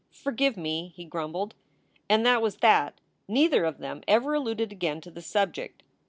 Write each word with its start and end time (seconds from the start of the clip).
"Forgive 0.15 0.57
me!" 0.57 0.91
he 0.95 1.05
grumbled. 1.05 1.53
And 2.09 2.25
that 2.25 2.41
was 2.41 2.55
that. 2.55 2.99
Neither 3.27 3.65
of 3.65 3.77
them 3.77 4.01
ever 4.07 4.33
alluded 4.33 4.71
again 4.71 4.99
to 5.01 5.11
the 5.11 5.21
subject. 5.21 5.83